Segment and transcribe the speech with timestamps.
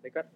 [0.00, 0.26] record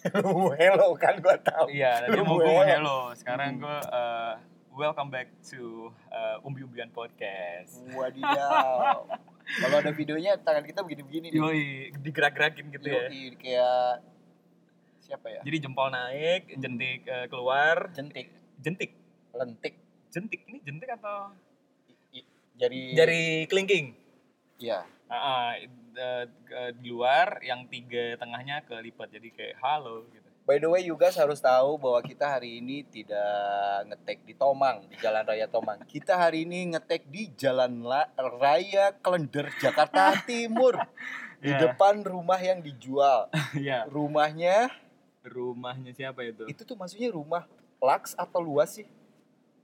[0.56, 1.68] hello kan gua tahu.
[1.68, 3.62] iya tadi mau gue hello sekarang Hmm.
[3.62, 4.32] gue uh,
[4.72, 9.04] welcome back to uh, umbi umbian podcast Wadidaw.
[9.60, 11.36] Kalau ada videonya tangan kita begini-begini nih.
[11.36, 11.64] yoi
[11.98, 13.92] digerak-gerakin gitu ya Yoi, kayak
[15.00, 15.40] siapa ya?
[15.42, 18.94] jadi jempol naik jentik uh, keluar Jentik, jentik
[19.30, 19.74] lentik,
[20.08, 21.34] jentik ini jentik atau
[22.56, 23.92] jari jari kelingking
[24.56, 24.84] Iya.
[25.08, 25.48] Ah, ah,
[26.00, 30.82] uh, uh, di luar yang tiga tengahnya kelipat jadi kayak halo gitu By the way,
[30.82, 33.22] you guys harus tahu bahwa kita hari ini tidak
[33.86, 35.78] ngetek di Tomang, di Jalan Raya Tomang.
[35.86, 40.74] Kita hari ini ngetek di Jalan La- Raya Klender, Jakarta Timur.
[41.38, 41.60] Di Ya.
[41.60, 43.30] depan rumah yang dijual.
[43.54, 44.74] ya Rumahnya,
[45.22, 47.44] rumahnya siapa itu itu tuh maksudnya rumah
[47.78, 48.88] Lux atau luas sih?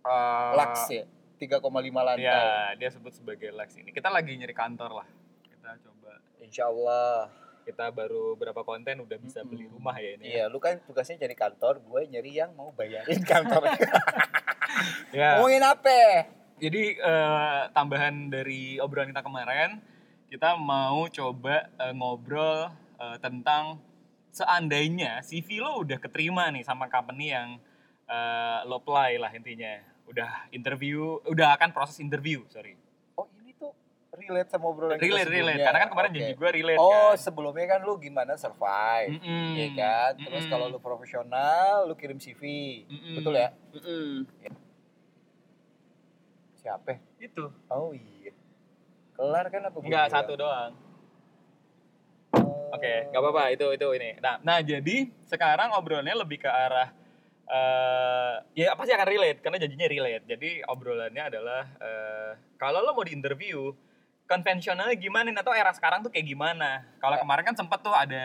[0.07, 1.03] Uh, Lux ya,
[1.37, 2.23] 3,5 lantai.
[2.23, 2.39] ya
[2.73, 5.07] dia sebut sebagai Lex ini kita lagi nyari kantor lah
[5.67, 7.27] kita coba Insya Allah.
[7.67, 11.35] kita baru berapa konten udah bisa beli rumah ya ini Iya, lu kan tugasnya cari
[11.35, 13.67] kantor, gue nyari yang mau bayarin kantor.
[15.19, 16.31] ya Ngomongin apa?
[16.63, 19.83] jadi eh, tambahan dari obrolan kita kemarin
[20.31, 22.71] kita mau coba eh, ngobrol
[23.03, 23.83] eh, tentang
[24.31, 27.59] seandainya CV lo udah keterima nih sama company yang
[28.07, 32.79] eh, lo apply lah intinya udah interview udah akan proses interview sorry
[34.17, 36.17] relate sama obrolan kita relate relate karena kan kemarin Oke.
[36.19, 39.49] janji gue relate Oh kan sebelumnya kan lu gimana survive, Mm-mm.
[39.55, 40.13] ya kan?
[40.19, 40.53] Terus Mm-mm.
[40.53, 42.43] kalau lu profesional, lu kirim CV,
[42.89, 43.15] Mm-mm.
[43.21, 43.49] betul ya?
[43.77, 44.09] Mm-mm.
[46.57, 46.99] Siapa?
[47.23, 48.33] itu Oh iya.
[49.15, 49.77] Kelar kan apa?
[49.81, 50.73] enggak satu doang.
[52.77, 54.11] Oke, nggak apa-apa itu itu ini.
[54.21, 56.91] Nah, nah jadi sekarang obrolannya lebih ke arah
[57.47, 60.25] eh ya pasti akan relate karena janjinya relate.
[60.27, 63.71] Jadi obrolannya adalah eh kalau lo mau di interview
[64.27, 66.83] konvensionalnya gimana atau era sekarang tuh kayak gimana?
[66.99, 68.25] Kalau kemarin kan sempet tuh ada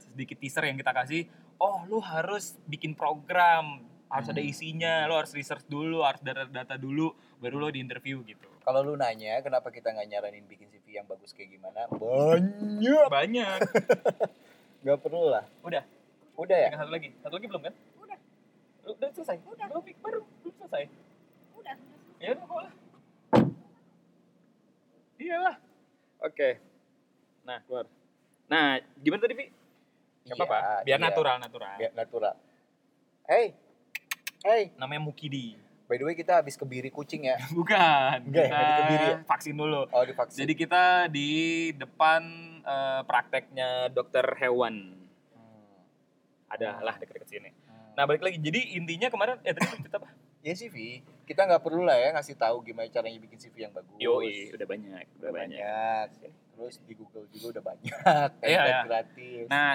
[0.00, 4.50] sedikit teaser yang kita kasih, oh lu harus bikin program, harus ada Hmm.
[4.50, 8.48] isinya, lo harus research dulu, harus data-data dulu, baru lo di interview gitu.
[8.62, 11.84] Kalau lu nanya kenapa kita nggak nyaranin bikin CV yang bagus kayak gimana?
[11.90, 13.06] Banyak.
[13.10, 13.58] Banyak.
[14.82, 15.46] Gak perlu lah.
[15.62, 15.86] Udah,
[16.34, 16.66] Udah ya?
[16.66, 17.08] tinggal satu lagi.
[17.22, 17.74] Satu lagi belum kan?
[17.98, 18.18] Udah.
[18.82, 19.36] Lu udah selesai?
[19.46, 19.66] Udah.
[19.70, 20.82] Belum, baru belum selesai.
[21.54, 21.74] Udah.
[22.18, 22.72] Ya udah kok lah.
[25.22, 25.56] Iyalah.
[26.26, 26.58] Oke.
[27.46, 27.86] Nah, keluar.
[28.50, 29.46] Nah, gimana tadi, Vi?
[30.26, 30.58] Gak apa-apa.
[30.58, 31.06] Iya, Biar iya.
[31.06, 31.74] natural, natural.
[31.78, 32.34] Biar natural.
[33.26, 33.46] Hey,
[34.42, 34.62] hey.
[34.74, 35.54] Namanya Mukidi.
[35.86, 37.38] By the way kita habis kebiri kucing ya.
[37.58, 38.16] Bukan.
[38.26, 39.16] Enggak ya, kita Kebiri ya?
[39.28, 39.82] vaksin dulu.
[39.90, 40.38] Oh divaksin.
[40.46, 41.30] Jadi kita di
[41.76, 42.22] depan
[42.64, 44.94] eh, prakteknya dokter hewan.
[45.34, 46.50] Hmm.
[46.50, 47.50] Ada lah dekat-dekat sini.
[47.66, 47.92] Hmm.
[47.98, 48.38] Nah, balik lagi.
[48.40, 50.08] Jadi intinya kemarin eh tadi cerita apa?
[50.42, 53.94] Ya CV, kita nggak perlu lah ya ngasih tahu gimana caranya bikin CV yang bagus.
[53.96, 55.62] Yoi, udah banyak, udah udah banyak.
[55.62, 56.06] banyak.
[56.52, 57.94] Terus di Google juga udah banyak.
[58.42, 58.80] Iya, template iya.
[58.82, 59.46] gratis.
[59.48, 59.72] Nah,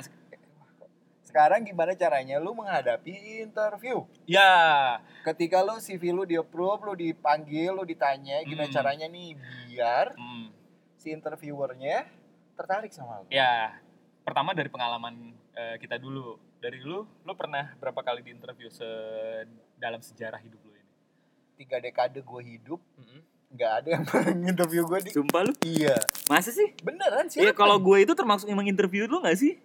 [1.24, 3.12] Sekarang gimana caranya lu menghadapi
[3.44, 4.08] interview?
[4.24, 8.74] ya Ketika lu CV lu di approve, lu dipanggil, lu ditanya gimana Hmm.
[8.74, 9.36] caranya nih
[9.68, 10.48] biar hmm,
[10.96, 12.08] si interviewernya
[12.56, 13.28] tertarik sama lu.
[13.28, 13.76] Ya,
[14.24, 16.40] pertama dari pengalaman eh, kita dulu.
[16.58, 18.88] Dari lu, lu pernah berapa kali di interview se
[19.78, 20.92] dalam sejarah hidup lu ini?
[21.56, 22.82] Tiga dekade gue hidup,
[23.48, 25.12] nggak ada yang pernah interview gue di.
[25.12, 25.54] Sumpah lu?
[25.64, 25.96] Iya,
[26.28, 26.74] Masa sih?
[26.82, 27.40] beneran sih.
[27.40, 29.58] Iya, kalau gue itu termasuk emang interview lu gak sih?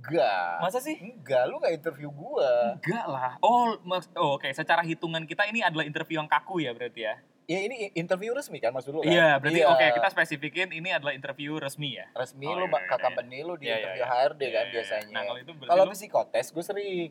[0.00, 0.52] enggak.
[0.58, 0.96] Masa sih?
[0.96, 2.74] Enggak, lu nggak interview gua.
[2.74, 3.32] Enggak lah.
[3.38, 4.48] Oh, maks- oh, oke.
[4.50, 7.14] Secara hitungan kita ini adalah interview yang kaku ya berarti ya?
[7.44, 9.10] Ya ini interview resmi kan maksud lu kan?
[9.10, 9.68] Iya, berarti Iya.
[9.68, 12.06] oke kita spesifikin ini adalah interview resmi ya?
[12.12, 14.14] resmi Oh, lu iya, ke iya, company lu di Iya, iya, interview iya.
[14.16, 14.72] HRD Iya, kan iya.
[14.72, 15.10] biasanya.
[15.10, 17.10] Nah, kalau itu berarti Kalau lu, psikotes gue sering.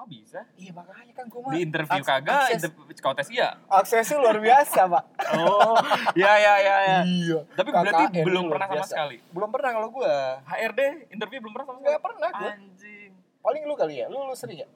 [0.00, 0.40] Kok bisa?
[0.56, 3.60] Iya makanya kan gue mah Di interview kagak, interview psikotes iya.
[3.68, 5.04] aksesnya luar biasa, Pak.
[5.36, 5.76] Oh,
[6.16, 6.98] iya iya iya iya.
[7.04, 7.38] Iya.
[7.52, 9.16] Tapi berarti KKN belum luar pernah sama sekali.
[9.28, 10.16] Belum pernah kalau gua.
[10.48, 10.80] HRD
[11.12, 11.84] interview belum pernah sama sekali.
[11.84, 12.50] Enggak pernah gua.
[12.56, 13.10] Anjing.
[13.44, 14.06] Paling lu kali ya.
[14.08, 14.68] Lu lu sering ya?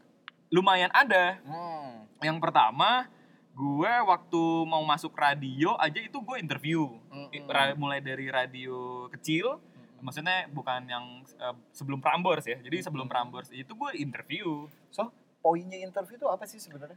[0.52, 1.40] Lumayan ada.
[1.40, 2.04] Hmm.
[2.20, 3.08] Yang pertama,
[3.56, 6.84] gue waktu mau masuk radio aja itu gue interview.
[7.08, 7.48] Mm-mm.
[7.48, 9.56] Ra- mulai dari radio kecil,
[10.04, 12.60] maksudnya bukan yang eh, sebelum Prambors ya.
[12.60, 14.68] Jadi sebelum Prambors itu gue interview.
[14.92, 15.08] So,
[15.44, 16.96] poinnya interview itu apa sih sebenarnya?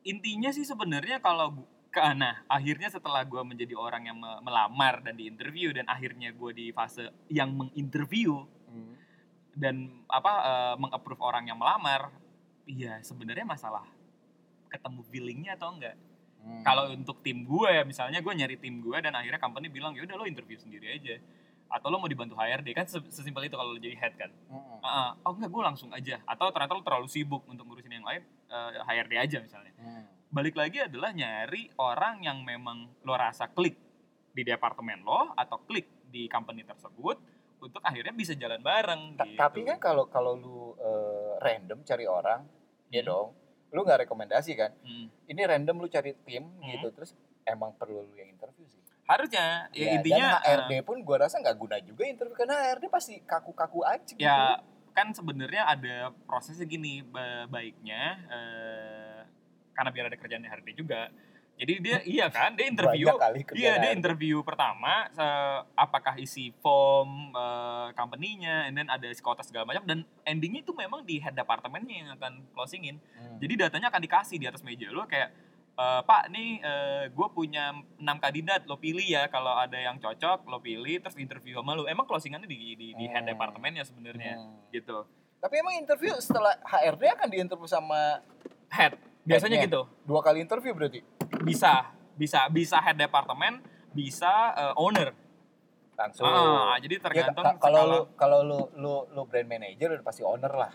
[0.00, 1.58] Intinya sih sebenarnya kalau
[1.90, 6.50] ke nah akhirnya setelah gue menjadi orang yang me- melamar dan diinterview dan akhirnya gue
[6.54, 8.94] di fase yang menginterview Hmm.
[9.50, 12.14] dan apa eh, mengapprove orang yang melamar
[12.62, 13.82] iya sebenarnya masalah
[14.70, 15.98] ketemu feelingnya atau enggak
[16.40, 16.62] Hmm.
[16.62, 20.06] kalau untuk tim gue ya misalnya gue nyari tim gue dan akhirnya company bilang ya
[20.06, 21.18] udah lo interview sendiri aja
[21.70, 24.78] atau lo mau dibantu HRD kan se- sesimpel itu kalau lo jadi head kan Hmm.
[24.80, 28.02] Ah, ah, oh enggak gue langsung aja atau ternyata lo terlalu sibuk untuk ngurusin yang
[28.02, 30.04] lain eh, HRD aja misalnya Hmm.
[30.28, 33.78] balik lagi adalah nyari orang yang memang lo rasa klik
[34.30, 37.16] di departemen lo atau klik di company tersebut
[37.60, 39.36] untuk akhirnya bisa jalan bareng Ta- gitu.
[39.36, 42.40] Tapi kan kalau kalau lu eh, random cari orang,
[42.88, 43.06] ya Hmm.
[43.06, 43.28] dong.
[43.70, 44.72] Lu nggak rekomendasi kan?
[44.80, 45.06] Hmm.
[45.24, 46.66] Ini random lu cari tim Hmm.
[46.68, 47.12] gitu terus
[47.44, 48.80] emang perlu lu yang interview sih.
[49.10, 52.54] Harusnya ya, Ya, intinya dan HRD eh, pun gua rasa nggak guna juga interview karena
[52.68, 54.22] HRD pasti kaku-kaku aja gitu.
[54.22, 59.20] ya kan sebenarnya ada prosesnya gini ba- baiknya eh,
[59.72, 61.10] karena biar ada kerjaan HRD juga
[61.54, 63.04] jadi dia iya kan dia interview
[63.54, 69.66] Iya, dia interview pertama se- apakah isi form eh, company-nya, and then ada skota segala
[69.66, 72.96] macam dan endingnya itu memang di head departemennya yang akan closingin.
[73.12, 73.36] Hmm.
[73.36, 76.50] Jadi datanya akan dikasih di atas meja lo kayak eh, Pak nih
[77.08, 81.56] gue punya 6 kandidat lo pilih ya kalau ada yang cocok lo pilih terus interview
[81.56, 81.84] sama lo.
[81.84, 83.30] Emang closingannya di di, di head Hmm.
[83.30, 84.66] departemennya sebenarnya Hmm.
[84.68, 85.04] gitu.
[85.36, 88.20] Tapi emang interview setelah HRD akan diinterview sama
[88.68, 89.66] Head biasanya Headnya.
[89.66, 89.80] gitu.
[90.04, 91.00] dua kali interview berarti
[91.40, 93.58] Bisa bisa bisa head departemen
[93.90, 95.10] bisa eh, owner.
[95.92, 96.24] langsung.
[96.24, 100.22] Ah, jadi Ya, tergantung ka- kalau lu kalau lu lu lu brand manager udah pasti
[100.22, 100.72] owner lah.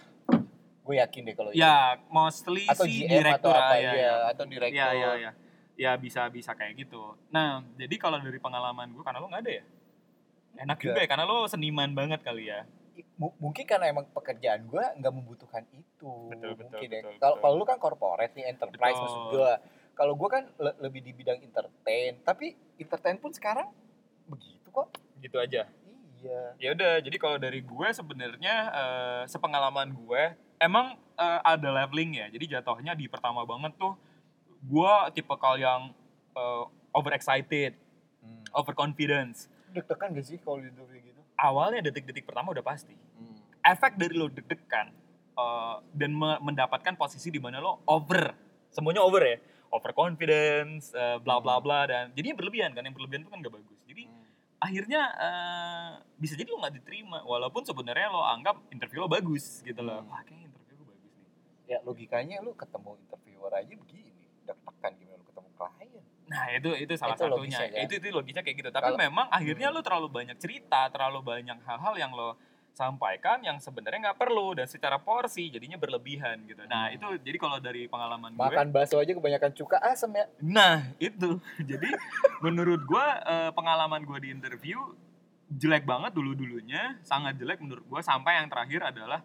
[0.86, 1.58] Gue yakin deh kalau itu.
[1.58, 4.14] Ya, mostly atau sih GM direktur atau apa ya, ya, ya.
[4.30, 4.78] atau direktur.
[4.78, 5.32] Ya, ya, ya.
[5.76, 7.18] Ya bisa bisa kayak gitu.
[7.34, 9.64] Nah, jadi kalau dari pengalaman gue karena lo nggak ada ya.
[10.56, 12.64] Enak juga ya karena lo seniman banget kali ya.
[13.20, 16.14] M- mungkin karena emang pekerjaan gue nggak membutuhkan itu.
[16.32, 17.02] Betul, betul, mungkin ya.
[17.02, 17.44] betul, Kalau betul.
[17.44, 19.04] kalau lu kan corporate nih enterprise Betul.
[19.04, 19.52] maksud gue.
[19.96, 23.68] Kalau gue kan le- lebih di bidang entertain, tapi entertain pun sekarang
[24.30, 24.96] begitu kok.
[25.20, 25.68] Gitu aja.
[26.24, 26.42] Iya.
[26.60, 30.24] Ya udah, jadi kalau dari gue sebenarnya eh, sepengalaman gue
[30.58, 32.28] emang eh, ada leveling ya.
[32.28, 33.96] Jadi jatuhnya di pertama banget tuh
[34.62, 35.92] gue tipe kal yang
[36.34, 37.76] eh, overexcited,
[38.20, 38.42] Hmm.
[38.52, 39.46] overconfidence.
[39.70, 41.22] Deg-degan gak sih kalau interview gitu?
[41.36, 42.96] Awalnya detik-detik pertama udah pasti.
[43.16, 43.38] Hmm.
[43.62, 44.94] efek dari lo deg-degan
[45.34, 48.34] eh, dan me- mendapatkan posisi di mana lo over
[48.68, 49.38] semuanya over ya
[49.68, 53.54] over confidence eh, bla bla bla dan jadinya berlebihan kan yang berlebihan itu kan gak
[53.54, 54.24] bagus jadi Hmm.
[54.60, 59.80] akhirnya eh, bisa jadi lo nggak diterima walaupun sebenarnya lo anggap interview lo bagus gitu
[59.80, 60.10] loh Hmm.
[60.10, 61.28] wah kayaknya interview gue bagus nih
[61.66, 64.14] Ya logikanya lu ketemu interviewer aja begini.
[64.44, 66.04] Deg-degan gimana lu ketemu klien.
[66.26, 67.84] nah itu itu salah Itu satunya logisnya, kan?
[67.86, 69.76] itu itu logisnya kayak gitu tapi Kalau- memang akhirnya Hmm.
[69.76, 72.34] lo terlalu banyak cerita terlalu banyak hal-hal yang lo
[72.72, 76.98] sampaikan yang sebenarnya nggak perlu dan secara porsi jadinya berlebihan gitu nah Hmm.
[76.98, 80.26] itu jadi kalau dari pengalaman gue Makan bakso aja kebanyakan cuka asem ya.
[80.42, 81.38] Nah, itu.
[81.64, 81.90] Jadi
[82.42, 84.82] menurut gua eh, pengalaman gua di interview
[85.48, 89.22] jelek banget dulu-dulunya, sangat jelek menurut gua sampai yang terakhir adalah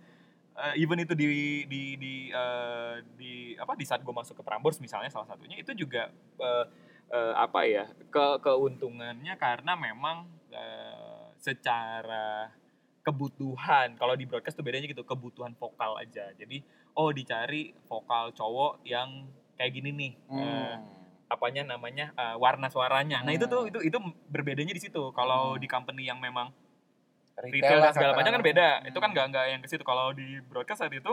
[0.61, 1.27] eh, even itu di
[1.65, 5.73] di di eh, di apa di saat gua masuk ke Prambors misalnya salah satunya itu
[5.73, 6.65] juga eh,
[7.11, 7.89] eh, apa ya?
[8.13, 12.53] ke keuntungannya karena memang eh, secara
[13.01, 16.61] kebutuhan kalau di broadcast tuh bedanya gitu kebutuhan vokal aja jadi
[17.01, 19.25] oh dicari vokal cowok yang
[19.57, 20.75] kayak gini nih eh,
[21.31, 23.23] apanya namanya eh, warna suaranya.
[23.23, 23.71] Nah itu tuh Hmm.
[23.71, 24.99] itu itu berbedanya di situ.
[25.15, 25.61] Kalau Hmm.
[25.63, 26.51] di company yang memang
[27.37, 28.69] Retail retail dan segala macam kan beda.
[28.77, 28.89] Hmm.
[28.89, 29.83] Itu kan nggak nggak yang ke situ.
[29.83, 31.13] Kalau di broadcast saat itu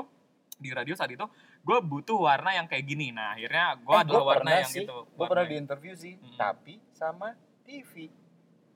[0.58, 1.22] di radio saat itu
[1.60, 3.10] gue butuh warna yang kayak gini.
[3.10, 4.84] Nah akhirnya gue Eh, adalah gua warna yang sih.
[4.84, 4.98] gitu.
[5.08, 6.36] Gue pernah di interview sih, Hmm.
[6.36, 8.10] tapi sama TV.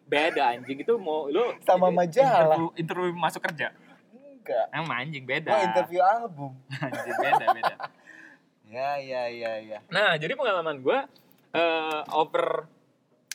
[0.04, 2.52] beda anjing itu mau lu Sama ini majalah.
[2.52, 3.72] interview, interview masuk kerja.
[4.12, 4.66] Enggak.
[4.70, 5.48] Emang anjing beda.
[5.50, 6.52] Gue interview album.
[6.84, 7.76] anjing beda beda.
[8.68, 9.80] Ya, ya, ya, ya.
[9.88, 11.00] Nah, jadi pengalaman gue
[11.52, 12.64] eh, over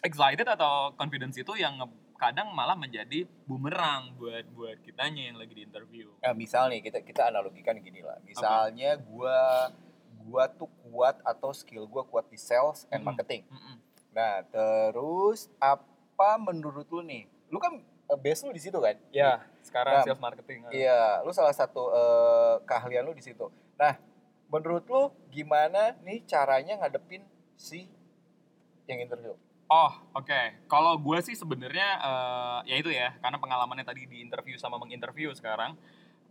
[0.00, 1.76] excited atau confidence itu yang
[2.16, 6.10] kadang malah menjadi bumerang buat buat kitanya yang lagi di interview.
[6.20, 8.18] Nah, misal nih kita kita analogikan gini lah.
[8.24, 9.70] Misalnya gua
[10.24, 13.44] gua tuh kuat atau skill gua kuat di sales and marketing.
[13.46, 13.76] Mm-mm.
[14.16, 17.28] Nah, terus apa menurut lu nih?
[17.52, 18.96] Lu kan eh, base lu di situ kan?
[19.12, 20.58] Ya, sekarang Nah, sales marketing.
[20.72, 23.52] Iya, lu salah satu eh, keahlian lu di situ.
[23.76, 24.00] Nah,
[24.48, 27.22] menurut lu gimana nih caranya ngadepin
[27.60, 27.86] si
[28.88, 29.36] yang interview?
[29.66, 30.40] Oh, oke.
[30.64, 35.32] Kalau gue sih sebenarnya eh, ya itu ya, karena pengalamannya tadi di interview sama menginterview
[35.32, 35.74] sekarang,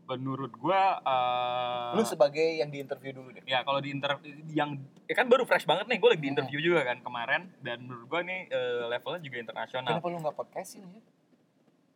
[0.05, 3.43] menurut gue eh, Lu sebagai yang di interview dulu deh.
[3.43, 6.35] ya kalau di interview yang ya kan baru fresh banget nih gue lagi di Hmm.
[6.37, 10.35] interview juga kan kemarin dan menurut gue nih eh, levelnya juga internasional Kenapa lu nggak
[10.35, 11.01] podcastin ya?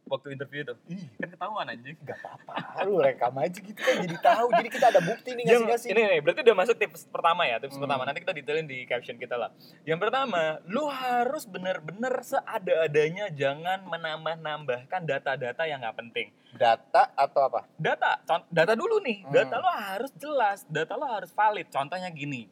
[0.10, 4.18] Waktu interview itu Ih, kan ketahuan anjing Gak apa-apa, lu rekam aja gitu kan jadi
[4.20, 4.48] tahu.
[4.58, 5.90] Jadi kita ada bukti nih ngasih-ngasih.
[5.94, 7.86] ini nih, berarti udah masuk tips pertama ya, tips Hmm.
[7.86, 8.02] pertama.
[8.04, 9.50] Nanti kita detailin di caption kita lah.
[9.86, 16.28] Yang pertama, lu harus bener-bener seada-adanya jangan menambah-nambahkan data-data yang nggak penting.
[16.58, 17.70] Data atau apa?
[17.78, 18.18] Data,
[18.50, 19.22] data dulu nih.
[19.22, 19.32] Hmm.
[19.32, 21.70] Data lo harus jelas, data lo harus valid.
[21.70, 22.50] Contohnya gini.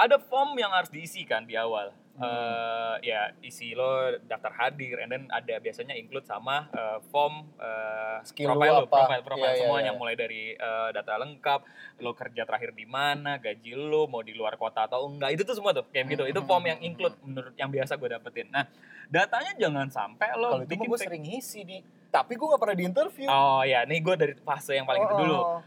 [0.00, 1.92] Ada form yang harus diisi kan di awal.
[2.18, 8.18] Eh, ya isi lo daftar hadir and then ada biasanya include sama eh, form eh,
[8.26, 9.98] Skill profile lo, profile profile Iya, iya, semuanya iya.
[9.98, 11.60] mulai dari eh, data lengkap
[12.00, 15.54] lo kerja terakhir di mana gaji lo mau di luar kota atau enggak itu tuh
[15.54, 18.08] semua tuh kayak gitu itu Hmm, form hmm, yang hmm, include menurut yang biasa gue
[18.10, 18.64] dapetin nah
[19.06, 21.82] datanya jangan sampai lo Kalau itu gue sering ngisi nih.
[22.10, 23.26] Tapi gue gak pernah di interview.
[23.26, 25.60] oh ya nih gue dari fase yang paling itu Oh, dulu oh.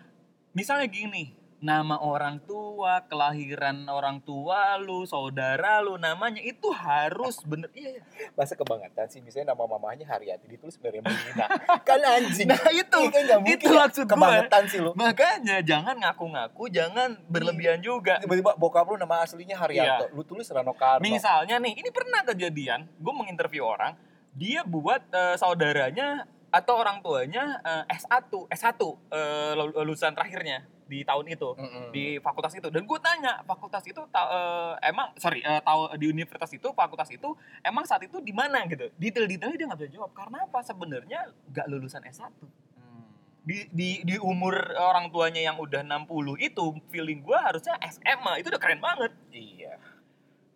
[0.51, 1.31] misalnya gini
[1.63, 8.03] nama orang tua kelahiran orang tua lu saudara lu namanya itu harus bener iya iya
[8.33, 11.47] Masa kebangetan sih, misalnya nama mamanya Haryati ditulis sebenarnya Melina.
[11.87, 12.45] kan anjing.
[12.45, 13.79] nah itu Iya kan mungkin itu ya.
[13.79, 14.91] maksud gue Kebangetan sih lu.
[14.93, 20.11] makanya jangan ngaku-ngaku jangan berlebihan juga Tiba-tiba bokap lu nama aslinya Haryanto.
[20.11, 20.99] Lu tulis Rano Karno.
[20.99, 23.95] misalnya nih ini pernah kejadian gue menginterview orang
[24.31, 28.75] dia buat eh, saudaranya atau orang tuanya eh, S1 S1
[29.09, 31.89] eh, lul- lulusan terakhirnya di tahun itu Mm-mm.
[31.89, 36.07] di fakultas itu dan gue tanya fakultas itu ta- eh, emang sorry eh, tahu di
[36.07, 40.11] universitas itu fakultas itu emang saat itu di mana gitu detail-detailnya dia nggak bisa jawab
[40.11, 42.31] karena apa sebenarnya nggak lulusan S1
[42.73, 43.07] Hmm.
[43.41, 48.47] di, di di umur orang tuanya yang udah 60 itu feeling gue harusnya SMA itu
[48.47, 49.75] udah keren banget Iya.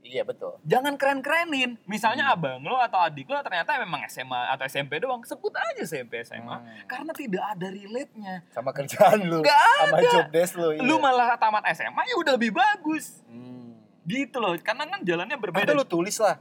[0.07, 0.55] Iya betul.
[0.63, 2.33] jangan keren-kerenin misalnya Hmm.
[2.33, 6.47] abang lo atau adik lo ternyata memang SMA atau SMP doang sebut aja SMP SMA
[6.53, 6.63] Hmm.
[6.85, 9.39] karena tidak ada relate-nya Sama kerjaan lu.
[9.39, 10.69] Nggak Sama job desk lu.
[10.71, 10.81] Iya.
[10.81, 13.75] lu malah tamat SMA ya udah lebih bagus Hmm.
[14.03, 16.39] gitu loh karena kan jalannya berbeda Atau lu tulis lah.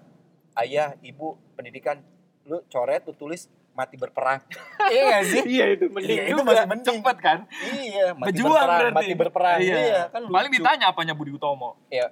[0.54, 2.00] Ayah, ibu, pendidikan.
[2.42, 4.40] Lu coret, lu tulis mati berperang.
[4.88, 5.42] iya gak sih?
[5.44, 6.48] iya itu mending Iya, itu juga.
[6.48, 6.86] masih mending.
[6.96, 7.38] cepet kan
[7.74, 8.96] Iya, mati Berjuang berperang, berarti.
[8.96, 9.58] mati berperang.
[9.60, 10.56] Iya, kan paling lucu.
[10.56, 12.06] ditanya apanya Budi Utomo Iya.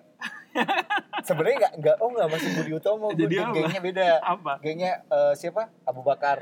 [1.25, 3.53] Sebenarnya enggak enggak oh enggak masih Budi Utomo, Jadi apa?
[3.53, 4.09] gengnya beda.
[4.21, 5.63] apa Gengnya eh, siapa?
[5.83, 6.39] Abu Bakar.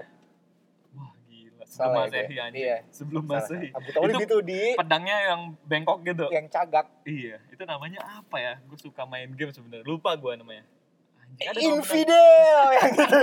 [0.91, 2.77] wah gila sebelum Salah ya, masehi anjing Iya.
[2.91, 3.39] sebelum Salah.
[3.39, 6.87] masehi Abu Talib Itu itu di pedangnya yang bengkok gitu yang cagak.
[7.05, 10.65] iya itu namanya apa ya gue suka main game sebenarnya lupa gue namanya
[11.41, 13.19] Infidel yang gitu.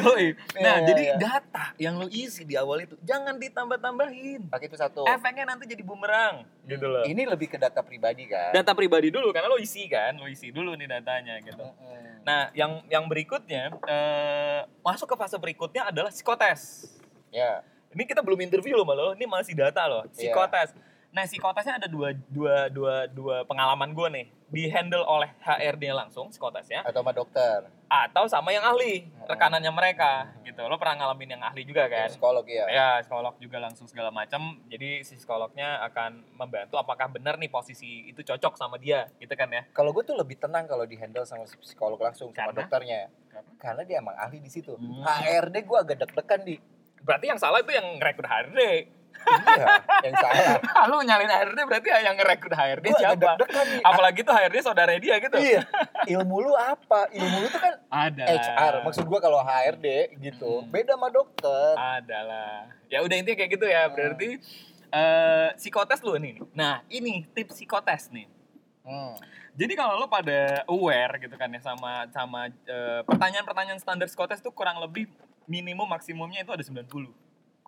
[0.00, 0.26] Yoi.
[0.58, 1.14] Nah, Iya, jadi iya.
[1.16, 4.48] data yang lo isi di awal itu jangan ditambah-tambahin.
[4.48, 5.04] Pakai itu satu.
[5.04, 7.04] Efeknya nanti jadi bumerang gitu loh.
[7.04, 8.50] Ini lebih ke data pribadi kan.
[8.50, 11.62] Data pribadi dulu karena lo isi kan, lo isi dulu nih datanya gitu.
[11.62, 12.24] Mm-mm.
[12.24, 16.90] Nah, yang yang berikutnya eh, masuk ke fase berikutnya adalah psikotes.
[17.30, 17.62] Ya.
[17.90, 20.30] Ini kita belum interview loh malah, ini masih data loh, Iya.
[20.30, 20.70] psikotes.
[21.10, 24.26] Nah, psikotesnya ada dua dua dua dua pengalaman gue nih.
[24.50, 27.70] Di handle oleh HRD langsung psikotesnya Atau sama dokter.
[27.86, 30.62] atau sama yang ahli, rekanannya mereka gitu.
[30.66, 32.06] Lo pernah ngalamin yang ahli juga kan?
[32.10, 32.66] Psikolog ya.
[32.70, 34.58] Ya, psikolog juga langsung segala macam.
[34.66, 39.50] Jadi si psikolognya akan membantu apakah benar nih posisi itu cocok sama dia, gitu kan
[39.50, 39.66] ya?
[39.70, 42.58] Kalau gue tuh lebih tenang kalau di handle sama psikolog langsung sama Karena?
[42.62, 43.00] dokternya.
[43.30, 43.50] Karena?
[43.58, 44.74] Karena dia emang ahli di situ.
[44.78, 45.02] Hmm.
[45.02, 46.54] HRD gue agak deg-degan di.
[47.02, 48.60] Berarti yang salah itu yang ngerekrut HRD.
[49.22, 49.66] Iya,
[50.02, 50.56] yang salah.
[50.86, 53.30] Lu nyalin HRD berarti yang ngerekrut HRD agak siapa?
[53.38, 53.80] nih.
[53.82, 55.36] Apalagi tuh HRD saudara dia gitu.
[55.36, 55.62] Iya.
[56.08, 57.06] Ilmu lu apa?
[57.08, 58.24] Ilmu lu tuh kan Ada.
[58.26, 58.74] HR.
[58.82, 59.86] Maksud gue kalau HRD
[60.18, 60.68] gitu, Hmm.
[60.68, 61.72] beda sama dokter.
[61.76, 62.66] adalah.
[62.86, 63.86] Ya udah intinya kayak gitu ya.
[63.86, 64.40] Berarti
[64.90, 66.42] eh psikotes lu nih.
[66.50, 68.26] Nah, ini tips psikotes nih.
[68.82, 69.14] Hmm.
[69.52, 74.50] Jadi kalau lo pada aware gitu kan ya sama sama eh, pertanyaan-pertanyaan standar psikotes tuh
[74.50, 75.06] kurang lebih
[75.44, 77.10] minimum maksimumnya itu ada 90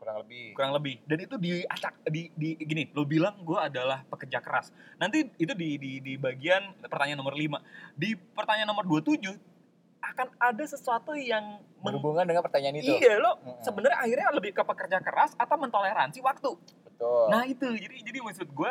[0.03, 0.45] Kurang lebih.
[0.53, 4.69] kurang lebih dan itu diacak di, di gini lo bilang gue adalah pekerja keras
[4.99, 7.63] nanti itu di di di bagian pertanyaan nomor 5
[7.95, 9.31] di pertanyaan nomor 27
[10.03, 12.91] akan ada sesuatu yang meng- Berhubungan dengan pertanyaan itu.
[12.93, 13.63] iya lo Mm-mm.
[13.63, 16.51] sebenarnya akhirnya lebih ke pekerja keras atau mentoleransi waktu
[16.83, 17.25] Betul.
[17.31, 18.71] nah itu jadi jadi maksud gue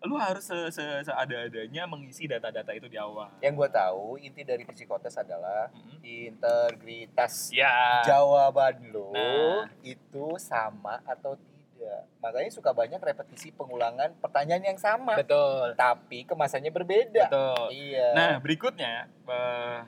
[0.00, 4.64] lu harus se, se, seada-adanya mengisi data-data itu di awal Yang gue tahu inti dari
[4.64, 6.00] psikotes adalah Mm.
[6.00, 7.52] integritas.
[7.52, 9.68] ya Jawaban lo Nah.
[9.82, 12.08] itu sama atau tidak.
[12.18, 17.28] Makanya suka banyak repetisi pengulangan pertanyaan yang sama, betul tapi kemasannya berbeda.
[17.28, 18.08] betul Iya.
[18.12, 19.80] nah berikutnya eh,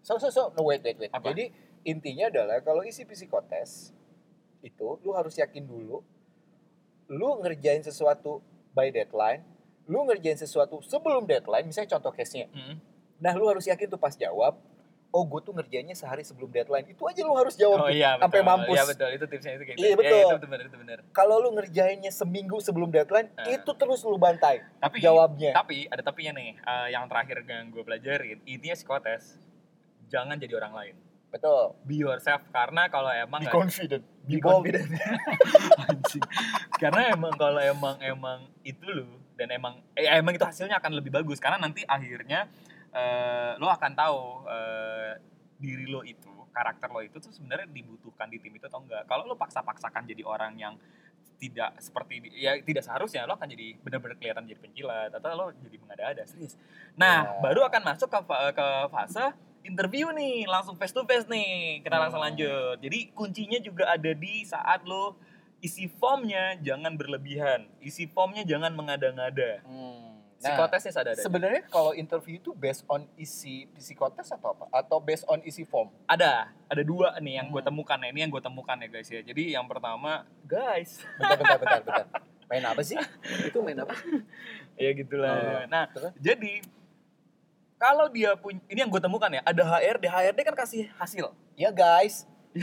[0.00, 1.10] so so so no wait wait wait.
[1.10, 1.28] Apa?
[1.30, 1.52] Jadi
[1.82, 3.92] intinya adalah kalau isi psikotes
[4.60, 6.00] itu lu harus yakin dulu
[7.06, 8.40] lu ngerjain sesuatu
[8.76, 9.40] by deadline,
[9.86, 12.46] lu ngerjain sesuatu sebelum deadline, misalnya contoh case-nya.
[12.46, 12.76] mm.
[13.16, 14.60] Nah, lu harus yakin tuh pas jawab,
[15.08, 16.84] oh gue tuh ngerjainnya sehari sebelum deadline.
[16.84, 18.76] Itu aja lu harus jawab Oh iya, sampai mampus.
[18.76, 19.96] Iya betul, itu tipsnya itu kayak Iya, gitu.
[19.96, 20.20] betul.
[20.20, 20.98] Ya, itu benar, itu benar.
[21.10, 23.48] Kalau lu ngerjainnya seminggu sebelum deadline, Ah.
[23.48, 25.56] itu terus lu bantai Tapi jawabnya.
[25.56, 29.40] tapi ada tapinya nih, eh, yang terakhir yang gue pelajarin, intinya psikotes
[30.06, 30.94] jangan jadi orang lain.
[31.26, 31.72] Betul.
[31.82, 34.04] Be yourself karena kalau emang Be nggak- confident.
[34.42, 34.90] Confident.
[35.90, 36.22] Anjing.
[36.76, 39.06] karena emang kalau emang emang itu lu
[39.38, 42.50] dan emang eh, emang itu hasilnya akan lebih bagus karena nanti akhirnya
[42.90, 45.12] eh, lo akan tahu eh,
[45.56, 49.28] diri lo itu karakter lo itu tuh sebenarnya dibutuhkan di tim itu atau enggak kalau
[49.28, 50.74] lo paksa-paksakan jadi orang yang
[51.36, 55.76] tidak seperti ya tidak seharusnya lo akan jadi benar-benar kelihatan jadi penjilat atau lo jadi
[55.76, 56.56] mengada-ada serius.
[56.96, 57.40] Nah, Ya.
[57.44, 58.20] baru akan masuk ke
[58.56, 61.80] ke fase interview nih, langsung face to face nih.
[61.80, 62.30] Kita langsung Hmm.
[62.30, 62.76] lanjut.
[62.78, 65.18] Jadi kuncinya juga ada di saat lo
[65.58, 69.60] isi formnya jangan berlebihan, isi formnya jangan mengada-ngada.
[69.62, 70.14] Hmm.
[70.36, 71.18] Psikotesnya ada ada.
[71.18, 74.68] sebenarnya kalau interview itu based on isi psikotes atau apa?
[74.70, 75.88] Atau based on isi form?
[76.04, 77.72] ada ada dua nih yang gue Hmm.
[77.72, 81.58] temukan ya ini yang gue temukan ya guys ya jadi yang pertama guys Bentar, bentar,
[81.58, 82.06] bentar, bentar.
[82.46, 82.94] Main apa sih?
[83.42, 84.22] Itu main apa sih?
[84.84, 86.12] ya gitulah Oh, nah terus?
[86.20, 86.62] jadi
[87.76, 91.32] kalau dia punya ini yang gue temukan ya ada HRD HRD kan kasih hasil.
[91.56, 92.24] Ya guys,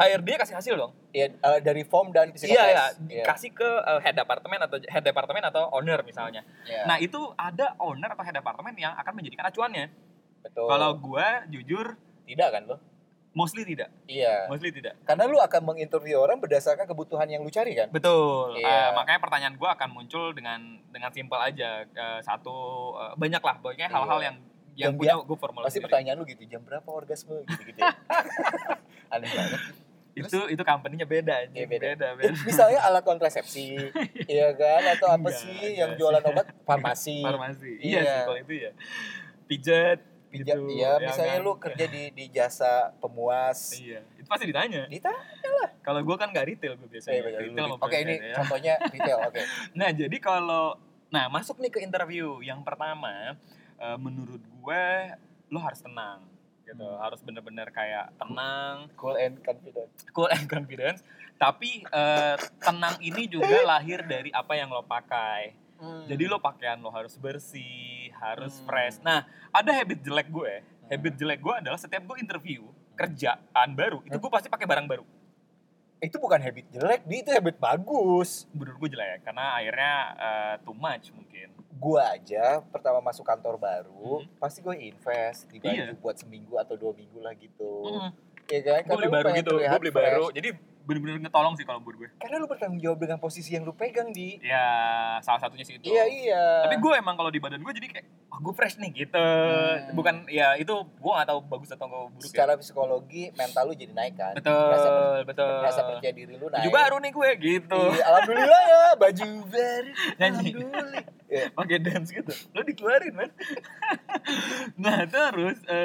[0.00, 0.92] HRD kasih hasil dong.
[1.14, 2.56] Ya eh, dari form dan psikotes.
[2.56, 6.42] iya ya kasih ke uh, head departemen atau head departemen atau owner misalnya.
[6.66, 9.86] Iya, nah itu ada owner atau head departemen yang akan menjadikan acuannya.
[10.44, 10.68] Betul.
[10.68, 11.96] kalau gue jujur
[12.28, 12.76] tidak kan lo?
[13.34, 14.46] Mostly tidak Iya.
[14.46, 17.90] mostly tidak Karena lu akan menginterview orang berdasarkan kebutuhan yang lu cari kan?
[17.90, 18.56] Betul.
[18.56, 18.64] Iya.
[18.64, 22.54] Eh, makanya pertanyaan gue akan muncul dengan dengan simpel aja Eh, satu
[22.96, 23.92] eh, banyak lah pokoknya Iya.
[23.92, 24.36] hal-hal yang
[24.74, 25.86] yang Dan punya gue formula Pasti sendiri.
[25.88, 27.78] pertanyaan lu gitu, jam berapa orgasme gitu-gitu.
[27.78, 27.94] ya.
[29.12, 29.60] Aneh banget.
[30.14, 31.50] Itu itu company-nya beda aja.
[31.52, 31.86] Iya, beda.
[31.92, 32.06] beda.
[32.06, 32.32] Eh, beda.
[32.44, 33.66] Misalnya alat kontrasepsi,
[34.30, 34.82] iya kan?
[34.88, 35.98] Atau apa Enggak, sih enggak yang sih.
[35.98, 36.46] jualan obat?
[36.62, 37.18] Farmasi.
[37.20, 37.72] Farmasi.
[37.78, 38.02] Iya, Iya.
[38.04, 38.70] sih kalau itu ya.
[39.44, 39.98] Pijat
[40.34, 40.66] Pijat, gitu.
[40.68, 41.44] iya, ya misalnya kan?
[41.44, 43.58] lu kerja di di jasa pemuas.
[43.72, 44.02] Iya.
[44.14, 44.82] Itu pasti ditanya.
[44.86, 45.14] Dita?
[45.80, 47.14] Kalau gue kan nggak retail gue biasanya.
[47.16, 48.34] Iya, retail lu- Oke, ini ya.
[48.36, 49.40] contohnya retail, oke.
[49.72, 50.74] Nah, jadi kalau
[51.08, 53.38] nah masuk nih ke interview, yang pertama
[53.76, 54.84] eh, menurut gue
[55.48, 56.26] lo harus tenang
[56.64, 56.98] gitu, Hmm.
[56.98, 59.90] harus bener-bener kayak tenang, Cool and confident.
[60.10, 61.04] cool and confidence.
[61.34, 65.54] Tapi eh, tenang ini juga lahir dari apa yang lo pakai.
[66.06, 68.64] Jadi lo pakaian lo harus bersih, harus Hmm.
[68.64, 68.96] fresh.
[69.00, 70.52] Nah, ada habit jelek gue.
[70.84, 72.62] Habit jelek gue adalah setiap gue interview
[72.94, 75.04] kerjaan baru, itu gue pasti pakai barang baru.
[75.96, 78.44] itu bukan habit jelek, di itu habit bagus.
[78.52, 81.48] Menurut gue jelek karena akhirnya eh, too much mungkin.
[81.74, 84.28] Gua aja pertama masuk kantor baru, Hmm.
[84.36, 85.96] pasti gue invest di baju Iya.
[85.96, 87.72] buat seminggu atau dua minggu lah gitu.
[87.88, 88.10] Mm.
[88.46, 88.80] Iya kan?
[88.82, 90.06] gue beli lu baru gitu gue beli fresh.
[90.06, 90.50] baru jadi
[90.84, 94.10] bener-bener ngetolong sih kalau buat gue Karena lu bertanggung jawab dengan posisi yang lu pegang
[94.10, 94.36] di.
[94.38, 94.60] ya
[95.18, 96.44] salah satunya sih itu Iya iya.
[96.62, 99.96] tapi gue emang kalau di badan gue jadi kayak wah gue fresh nih gitu Hmm.
[99.96, 103.74] bukan ya itu gue gak tahu bagus atau nggak buruk secara ya psikologi mental lu
[103.74, 104.32] jadi naik kan.
[104.34, 104.88] betul Rasa,
[105.24, 106.60] betul rasa percaya diri lu naik.
[106.60, 109.90] baju baru nih gue gitu Iya, alhamdulillah ya baju baru.
[110.20, 110.48] Nyanyi.
[110.52, 111.04] Alhamdulillah.
[111.26, 111.44] Iya.
[111.50, 113.30] pakai dance gitu lo dikeluarin man
[114.76, 115.80] nah terus ya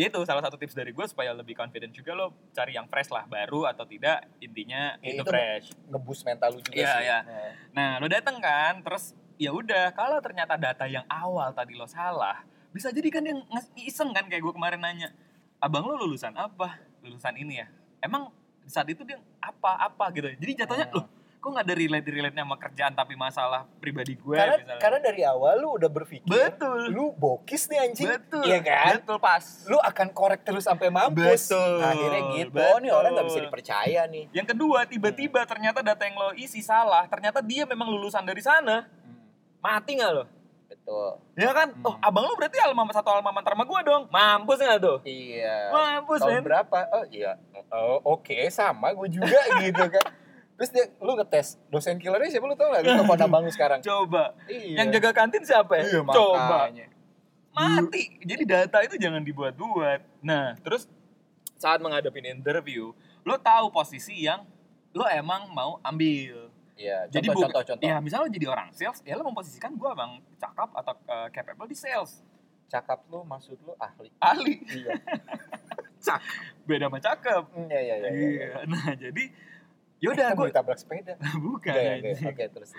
[0.00, 3.26] itu salah satu tips dari gue supaya lebih confident juga lo cari yang fresh lah
[3.26, 7.02] baru atau tidak intinya Ya, itu, itu fresh Ngebus mental lu juga Iya, sih.
[7.02, 7.18] iya.
[7.26, 7.50] Nah.
[7.74, 12.46] Nah, lo dateng kan, terus ya udah kalau ternyata data yang awal tadi lo salah,
[12.70, 13.42] bisa jadi kan yang
[13.74, 15.10] iseng kan kayak gue kemarin nanya,
[15.58, 16.78] abang lo lulusan apa?
[17.02, 17.66] Lulusan ini ya.
[17.98, 18.30] Emang
[18.64, 20.28] saat itu dia apa apa gitu.
[20.28, 20.96] Jadi jatuhnya Hmm.
[21.00, 21.06] loh,
[21.38, 24.78] kok nggak ada relate relate sama kerjaan tapi masalah pribadi gue Karena misalnya.
[24.78, 28.06] karena dari awal lu udah berpikir betul, lu bokis nih anjing.
[28.08, 28.92] betul, Iya kan?
[28.98, 29.44] betul pas.
[29.64, 31.46] Lu akan korek terus sampai mampus.
[31.46, 32.58] Betul, Akhirnya gitu.
[32.58, 33.46] Oh, nih orang nggak bisa betul.
[33.48, 34.24] dipercaya nih.
[34.30, 38.90] Yang kedua, tiba-tiba ternyata data yang lo isi salah, ternyata dia memang lulusan dari sana.
[39.58, 40.24] Mati nggak lo?
[40.68, 41.22] Betul.
[41.34, 41.70] Ya kan?
[41.70, 41.84] Hmm.
[41.84, 44.02] Oh, abang lu berarti alma satu alma mater sama gua dong.
[44.08, 44.98] Mampus nggak tuh?
[45.02, 45.70] Iya.
[45.70, 46.42] Mampus, Tahun men.
[46.42, 46.78] berapa?
[46.92, 47.38] Oh iya.
[47.68, 50.06] Oh oke sama gue juga gitu kan.
[50.58, 52.82] Terus dia, lu ngetes dosen killernya siapa lu tau gak?
[52.82, 53.78] Lu abang lu sekarang.
[53.78, 54.34] Coba.
[54.50, 54.82] Iya.
[54.82, 55.84] Yang jaga kantin siapa ya?
[55.86, 56.66] Iya, Coba.
[56.66, 56.86] makanya.
[57.54, 58.02] Mati.
[58.26, 60.26] Jadi data itu jangan dibuat-buat.
[60.26, 60.90] Nah, terus
[61.54, 62.90] saat menghadapi interview,
[63.22, 64.42] lo tahu posisi yang
[64.90, 66.50] lo emang mau ambil.
[66.78, 67.86] Iya, Jadi contoh, contoh, contoh.
[67.86, 71.66] Ya, misalnya lo jadi orang sales, ya lo memposisikan gua emang cakep atau uh, capable
[71.66, 72.22] di sales.
[72.70, 74.10] Cakap lu, maksud lu ahli.
[74.22, 74.54] Ahli.
[74.62, 74.94] Iya.
[76.68, 77.42] Beda sama cakep.
[77.50, 78.08] Hmm, Iya, iya, iya.
[78.10, 78.28] iya.
[78.30, 78.48] Iya.
[78.70, 79.24] Nah, jadi
[79.98, 81.14] yaudah gue ditabrak sepeda.
[81.44, 81.74] bukan.
[81.74, 82.28] Oke, oke, anjing.
[82.30, 82.70] oke, terus.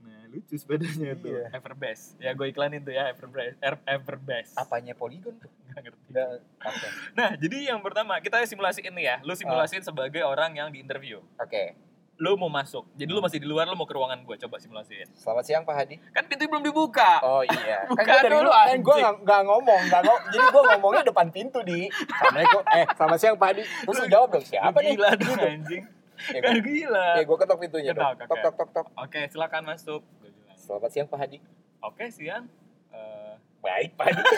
[0.00, 1.28] Nah, lucu sepedanya tuh.
[1.36, 1.44] Iya.
[1.52, 2.04] Everbest.
[2.16, 3.56] Ya gue iklanin tuh ya Everbest.
[3.60, 4.52] Er- Everbest.
[4.56, 5.50] Apanya poligon tuh?
[5.68, 6.04] Nggak ngerti.
[6.08, 6.28] Enggak.
[6.64, 6.88] Oke.
[7.12, 9.16] Nah, jadi yang pertama kita simulasiin nih ya.
[9.20, 11.20] Lu simulasiin sebagai orang yang di interview.
[11.36, 11.76] Oke.
[12.18, 12.82] Lu mau masuk.
[12.98, 14.36] Jadi lu masih di luar, lu mau ke ruangan gue.
[14.42, 15.06] Coba simulasiin.
[15.14, 16.02] Selamat siang Pak Hadi.
[16.10, 17.22] Kan pintu belum dibuka.
[17.22, 17.84] Oh iya.
[17.92, 20.22] Bukan kan gue dari dulu, kan gue nggak nggak ngomong, nggak ngomong.
[20.34, 21.86] Jadi gue ngomongnya depan pintu di.
[21.86, 22.62] Assalamualaikum.
[22.74, 23.62] Eh, selamat siang Pak Hadi.
[23.62, 24.92] Terus lu jawab dong siapa Lu nih?
[24.98, 25.84] Gila dong anjing.
[26.28, 27.08] Ya, Kan gue, gila.
[27.14, 28.14] ya, gue ketok pintunya Ketok, dong.
[28.16, 28.26] oke.
[28.26, 28.86] Tok tok tok tok.
[28.96, 30.00] Oke, silakan masuk.
[30.02, 30.56] Gua bilang.
[30.56, 31.38] Selamat siang Pak Hadi.
[31.80, 32.44] Oke, siang.
[32.88, 34.22] Eh, Baik Pak Hadi.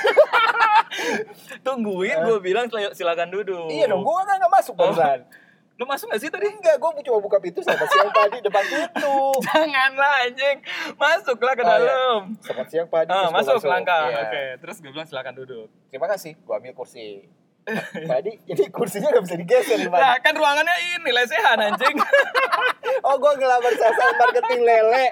[1.63, 2.23] tungguin Eh.
[2.23, 3.69] gue bilang sila- silakan duduk.
[3.69, 4.81] iya dong, gue kan nggak masuk Oh.
[4.87, 5.21] barusan.
[5.73, 6.45] Lu masuk gak sih tadi?
[6.45, 9.17] Enggak, gue cuma buka pintu selamat siang Pak Hadi depan pintu.
[9.47, 10.59] Janganlah anjing.
[10.95, 11.73] Masuklah ke Oh, iya.
[11.81, 12.21] dalam.
[12.39, 13.11] Selamat siang Pak Hadi.
[13.11, 14.03] Ah, Terus gua masuk, langkah.
[14.05, 14.21] Iya.
[14.21, 15.67] Oke, terus gue bilang silakan duduk.
[15.89, 16.37] Terima kasih.
[16.37, 17.25] Gue ambil kursi.
[17.67, 19.79] Tadi ini kursinya nggak bisa digeser.
[19.87, 21.97] Nah, kan ruangannya ini lesehan anjing.
[23.01, 25.05] Oh, gua ngelamar sales marketing lele.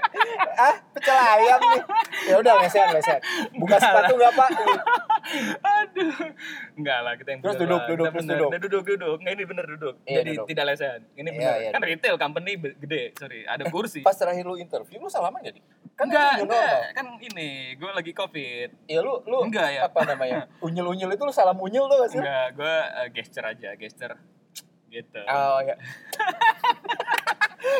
[0.55, 1.83] Ah, pecel ayam nih.
[2.27, 3.21] Ya udah lesehan, lesehan.
[3.53, 4.51] Buka Enggak sepatu nggak, Pak?
[5.61, 6.13] Aduh.
[6.75, 7.89] Enggak lah, kita yang Terus bener duduk, lah.
[7.89, 8.51] duduk, terus duduk.
[8.59, 9.17] Duduk, duduk.
[9.19, 9.95] Nggak, ini bener duduk.
[10.03, 10.47] Iya, Jadi duduk.
[10.49, 11.01] tidak lesehan.
[11.13, 11.55] Ini Iya, bener.
[11.55, 11.91] iya, kan duduk.
[11.93, 13.41] retail company gede, sorry.
[13.45, 14.01] Ada kursi.
[14.01, 15.63] Pas terakhir lu interview lu salaman gak, Di?
[15.95, 16.75] Kan enggak, enggak.
[16.93, 18.69] Kan ini, gue lagi covid.
[18.85, 19.81] Iya lu lu Enggak ya.
[19.85, 20.47] apa namanya?
[20.67, 22.19] Unyil-unyil itu lu salam unyil tuh gak sih?
[22.19, 24.15] Enggak, gue uh, gesture aja, gesture.
[24.89, 25.21] Gitu.
[25.21, 25.77] Oh ya.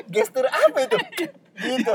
[0.09, 0.97] Gestur apa itu?
[1.59, 1.93] gitu.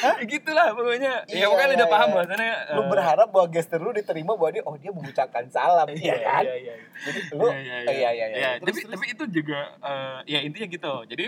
[0.00, 1.24] Ya, gitulah pokoknya.
[1.24, 2.14] Iya, ya pokoknya iya, udah paham iya.
[2.16, 2.52] bahwasannya.
[2.76, 6.42] Lu eh, berharap bahwa gestur lu diterima bahwa dia oh dia mengucapkan salam, iya kan?
[6.44, 6.74] Iya, iya, iya.
[7.04, 8.36] Jadi lu Iya, iya, oh, iya iya iya.
[8.36, 8.92] Ya, Terus, tapi terus.
[8.92, 10.94] tapi itu juga eh, ya intinya gitu.
[11.08, 11.24] Jadi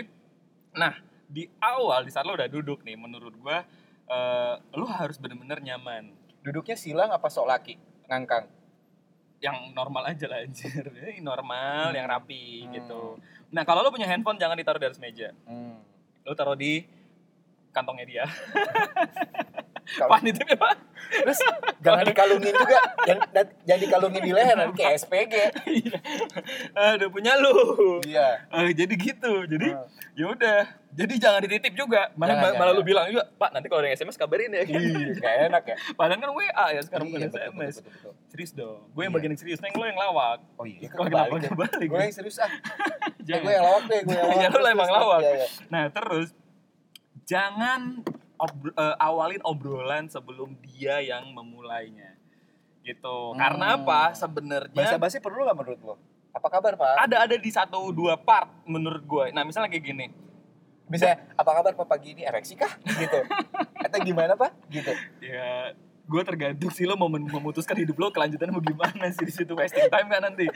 [0.73, 0.93] nah,
[1.25, 3.65] di awal di saat lo udah duduk nih menurut gua
[4.03, 6.13] eh lu harus bener-bener nyaman.
[6.43, 7.79] duduknya silang apa sok laki?
[8.05, 8.51] Ngangkang.
[9.39, 10.83] Yang normal aja lah anjir.
[11.23, 11.95] Normal, Hmm.
[11.95, 12.71] yang rapi Hmm.
[12.75, 13.01] gitu.
[13.53, 15.29] Nah, kalau lo punya handphone jangan ditaruh di atas meja.
[15.45, 15.77] Hmm.
[16.25, 16.81] Lo taruh di
[17.69, 18.23] kantongnya dia.
[19.85, 20.69] Kalau- Pan itu apa?
[21.03, 21.39] Terus
[21.79, 23.27] jangan dikalungin juga, jangan,
[23.61, 25.33] jangan dikalungin di leher nanti kayak SPG.
[25.67, 25.97] Iya.
[26.73, 27.53] Aduh punya lu.
[28.01, 28.47] Iya.
[28.49, 29.45] Eh, jadi gitu.
[29.45, 29.85] Jadi Hmm.
[30.13, 30.59] ya udah.
[30.93, 32.13] Jadi jangan dititip juga.
[32.13, 32.77] Malah Jangan, malah jangan.
[32.77, 35.75] lu bilang juga, "Pak, nanti kalau ada SMS kabarin ya." Iya, kayak enak ya.
[35.91, 37.51] Padahal kan WA ya sekarang Iya, bukan betul, SMS.
[37.51, 38.13] betul, betul, betul.
[38.29, 38.79] Serius dong.
[38.87, 39.17] Gue yang Iya.
[39.17, 40.39] bagian yang serius, Neng lo yang lawak.
[40.55, 41.51] Oh iya, Kok kenapa kebalik ya.
[41.55, 41.87] balik?
[41.89, 42.49] Gue yang serius ah.
[43.33, 44.43] Eh, gue yang lawak deh, gue yang lawak.
[44.43, 45.19] Ya, lu emang lawak.
[45.19, 45.47] Iya, iya.
[45.67, 46.27] Nah, terus
[47.23, 47.81] jangan
[48.43, 52.19] ob- eh, awalin obrolan sebelum dia yang memulainya.
[52.83, 53.15] Gitu.
[53.39, 53.87] Karena Hmm.
[53.87, 54.11] apa?
[54.11, 55.95] Sebenarnya Bahasa basi perlu nggak menurut lo?
[56.35, 57.07] Apa kabar Pak?
[57.07, 59.25] ada ada di satu dua part menurut gue.
[59.31, 60.07] Nah, misalnya kayak gini.
[60.91, 62.73] Misalnya, apa kabar Pak pagi ini ereksi kah?
[62.83, 63.19] Gitu.
[63.79, 64.51] Atau gimana Pak?
[64.67, 64.91] Gitu.
[65.23, 65.71] Ya,
[66.03, 69.87] gue tergantung sih lo mau memutuskan hidup lo kelanjutannya mau gimana sih di situ wasting
[69.87, 70.51] time kan nanti.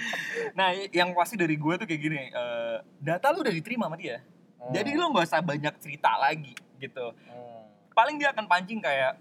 [0.51, 4.19] Nah, yang pasti dari gue tuh kayak gini, eh, data lo udah diterima sama dia.
[4.59, 4.73] Hmm.
[4.75, 7.05] Jadi lo nggak usah banyak cerita lagi gitu.
[7.23, 7.56] Hmm.
[7.97, 9.17] Paling dia akan pancing kayak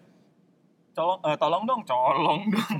[0.93, 2.77] colong eh, tolong dong, colong dong.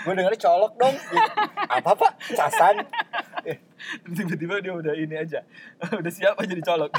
[0.00, 0.94] Gue dengarnya colok dong.
[1.76, 2.12] Apa Pak?
[2.32, 2.76] Casan.
[3.40, 5.40] Terus Tiba-tiba dia udah ini aja.
[6.00, 6.92] udah siap aja dicolok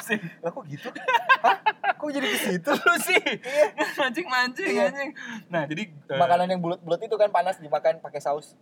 [0.00, 0.16] sih.
[0.40, 0.88] Lah kok gitu?
[1.40, 1.56] Hah?
[1.96, 2.70] Kok jadi ke situ?
[2.72, 3.84] Lu sih Iya.
[3.94, 4.84] mancing-mancing Iya.
[4.88, 5.10] anjing.
[5.48, 8.52] Nah, jadi eh, Makanan yang bulat-bulat itu kan panas dimakan pakai saus.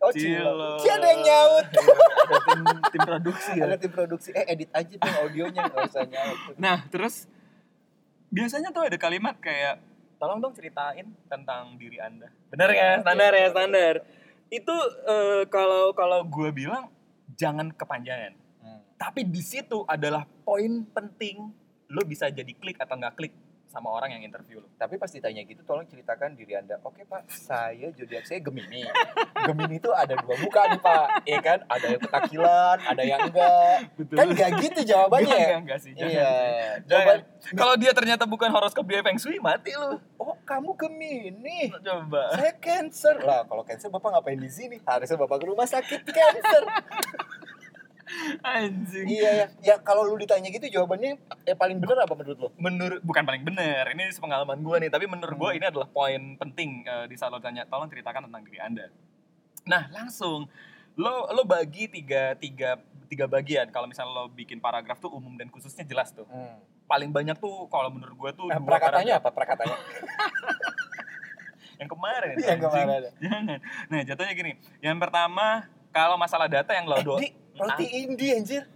[0.00, 0.36] Oh, Cilok.
[0.36, 0.76] cilok.
[0.80, 1.66] Ci ada yang nyaut.
[1.66, 2.60] Iya, ada tim,
[2.92, 3.62] tim produksi ya.
[3.64, 4.28] Ada tim produksi.
[4.32, 6.38] Eh, edit aja dong audionya, nggak usah nyaut.
[6.56, 7.24] Nah, terus
[8.34, 9.78] biasanya tuh ada kalimat kayak
[10.18, 12.26] tolong dong ceritain tentang diri Anda.
[12.50, 13.94] Bener ya, standar ya, standar.
[14.50, 14.74] Itu
[15.06, 16.90] eh, kalau kalau gue bilang
[17.38, 18.34] jangan kepanjangan.
[18.58, 18.82] Hmm.
[18.98, 21.54] Tapi di situ adalah poin penting
[21.94, 23.34] lo bisa jadi klik atau nggak klik
[23.74, 24.70] sama orang yang interview lo.
[24.78, 26.78] Tapi pas ditanya gitu, tolong ceritakan diri Anda.
[26.80, 28.86] Oke Pak, saya zodiak saya Gemini.
[29.42, 31.06] Gemini itu ada dua muka nih Pak.
[31.26, 31.58] Iya kan?
[31.66, 33.76] Ada yang petakilan, ada yang enggak.
[33.98, 34.14] Betul.
[34.14, 35.42] Kan enggak gitu jawabannya Enggak, ya?
[35.42, 35.92] enggak, enggak sih.
[35.92, 36.30] Jangan Iya.
[36.30, 36.86] sih.
[36.86, 37.56] Jawaban, Jangan.
[37.58, 39.98] Kalau dia ternyata bukan horoskop dia Feng Shui, mati lu.
[40.16, 41.74] oh kamu Gemini.
[41.74, 42.22] Coba.
[42.32, 43.18] Saya Cancer.
[43.18, 44.78] Lah, kalau Cancer Bapak ngapain di sini?
[44.80, 46.62] Harusnya Bapak ke rumah sakit Cancer.
[48.46, 49.06] Anjing.
[49.06, 49.46] iya ya.
[49.62, 52.48] Ya kalau lu ditanya gitu jawabannya eh paling bener apa menurut lu?
[52.56, 55.58] menurut bukan paling benar ini pengalaman gue nih tapi menurut gue Hmm.
[55.58, 58.86] ini adalah poin penting eh, di saat lo tanya tolong ceritakan tentang diri anda
[59.64, 60.44] nah langsung
[60.94, 65.48] lo lo bagi tiga tiga tiga bagian kalau misalnya lo bikin paragraf tuh umum dan
[65.48, 66.60] khususnya jelas tuh Hmm.
[66.84, 69.24] paling banyak tuh kalau menurut gue tuh Eh, dua prakatanya paragraf.
[69.24, 69.76] apa prakatanya?
[71.74, 73.00] yang kemarin Yang kemarin.
[73.18, 78.66] jangan nah jatuhnya gini yang pertama kalau masalah data yang lo Eh, roti indi anjir.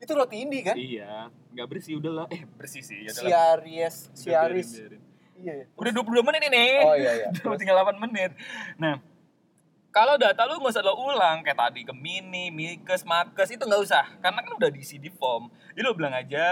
[0.00, 0.74] Itu roti indi kan?
[0.74, 4.64] iya nggak bersih udah lah eh bersih sih ya Siaries, biarin.
[5.36, 5.52] Iya.
[5.52, 5.66] iya.
[5.76, 7.28] udah 22 menit ini Oh iya iya.
[7.44, 8.32] Udah tinggal 8 menit.
[8.80, 9.04] Nah,
[9.92, 14.04] kalau data lu nggak usah lo ulang kayak tadi Gemini, Mikes, Makes itu nggak usah
[14.24, 15.52] karena kan udah diisi di form.
[15.76, 16.48] Jadi lo bilang aja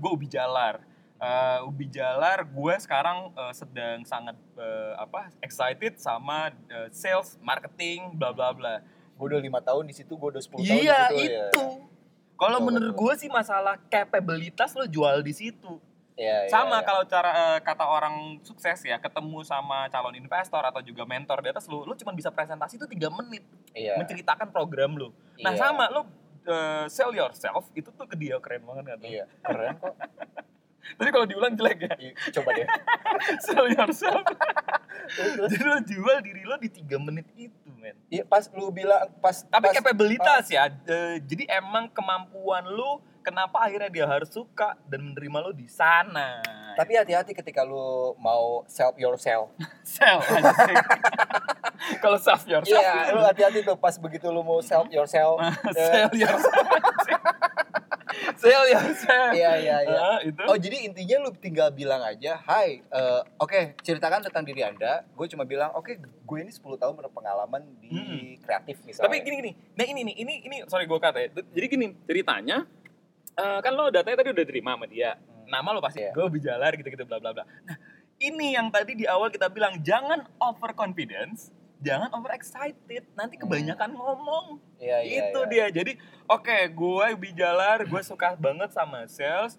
[0.00, 0.80] gue ubi jalar.
[1.16, 8.16] Eh, ubi jalar gue sekarang eh, sedang sangat eh, apa excited sama eh, sales, marketing,
[8.16, 8.80] bla bla bla.
[9.16, 11.32] Gue udah lima tahun di situ, gue udah 10 tahun Iya di situ.
[11.32, 11.64] itu.
[12.36, 15.80] Kalau Betul, menurut gue sih masalah capabilitas lo jual di situ.
[16.14, 16.82] Ya, ya, sama ya.
[16.82, 21.52] kalau cara eh, kata orang sukses ya ketemu sama calon investor atau juga mentor di
[21.52, 24.00] atas lu lu cuma bisa presentasi itu tiga menit Iya.
[24.00, 25.60] menceritakan program lu nah Iya.
[25.60, 26.08] sama lu
[26.42, 29.92] eh, sell yourself itu tuh ke dia keren banget kan Iya, keren kok.
[30.96, 32.64] tapi kalau diulang jelek ya Iya, Coba deh.
[33.44, 34.24] sell yourself
[35.44, 39.46] jadi lu jual diri lu di tiga menit itu men Iya, pas lu bilang pas
[39.46, 45.14] tapi pas, capabilitas ya eh, jadi emang kemampuan lu kenapa akhirnya dia harus suka dan
[45.14, 46.42] menerima lu di sana
[46.76, 49.48] Tapi hati-hati ketika lu mau self yourself.
[50.04, 50.76] anjing.
[52.04, 52.84] Kalau self yourself.
[52.84, 55.40] Iya, lu hati-hati tuh pas begitu lu mau self yourself.
[55.72, 56.68] sell yourself.
[58.40, 59.32] sell yourself.
[59.32, 59.98] Iya, iya, iya.
[59.98, 60.40] Ah, itu.
[60.44, 65.04] Oh jadi intinya lu tinggal bilang aja, Hai, eh, oke ceritakan tentang diri anda.
[65.12, 68.22] Gue cuma bilang, oke gue ini 10 tahun berpengalaman di Mm-mm.
[68.40, 69.08] kreatif misalnya.
[69.08, 69.52] Tapi gini gini.
[69.74, 71.28] Nah ini nih, ini ini sorry gue kata ya.
[71.32, 72.64] Jadi gini ceritanya
[73.32, 75.14] eh, kan lo datanya tadi udah terima sama dia.
[75.14, 75.46] Hmm.
[75.46, 76.10] Nama lo pasti Iya.
[76.10, 77.44] gue bijalar gitu-gitu bla bla bla.
[77.44, 77.76] Nah,
[78.16, 81.52] ini yang tadi di awal kita bilang jangan over confidence,
[81.86, 83.06] jangan over excited.
[83.14, 84.58] Nanti kebanyakan ngomong.
[84.82, 85.50] Iya, iya, itu iya.
[85.50, 85.66] dia.
[85.70, 85.92] Jadi
[86.26, 89.54] oke, gue bijalar, gue suka banget sama sales